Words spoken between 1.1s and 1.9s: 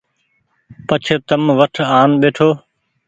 تم وٽ